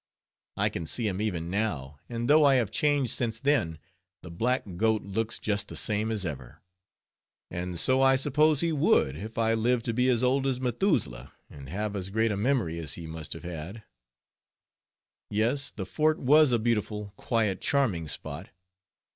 I 0.57 0.69
can 0.69 0.87
see 0.87 1.07
him 1.07 1.21
even 1.21 1.51
now, 1.51 1.99
and 2.09 2.27
though 2.27 2.43
I 2.43 2.55
have 2.55 2.71
changed 2.71 3.11
since 3.11 3.39
then, 3.39 3.77
the 4.23 4.31
black 4.31 4.63
goat 4.75 5.03
looks 5.03 5.37
just 5.37 5.67
the 5.67 5.75
same 5.75 6.09
as 6.11 6.25
ever; 6.25 6.63
and 7.51 7.79
so 7.79 8.01
I 8.01 8.15
suppose 8.15 8.61
he 8.61 8.71
would, 8.71 9.15
if 9.15 9.37
I 9.37 9.53
live 9.53 9.83
to 9.83 9.93
be 9.93 10.09
as 10.09 10.23
old 10.23 10.47
as 10.47 10.59
Methusaleh, 10.59 11.29
and 11.51 11.69
have 11.69 11.95
as 11.95 12.09
great 12.09 12.31
a 12.31 12.35
memory 12.35 12.79
as 12.79 12.95
he 12.95 13.05
must 13.05 13.33
have 13.33 13.43
had. 13.43 13.83
Yes, 15.29 15.69
the 15.69 15.85
fort 15.85 16.17
was 16.17 16.51
a 16.51 16.57
beautiful, 16.57 17.13
quiet, 17.15 17.61
charming 17.61 18.07
spot. 18.07 18.49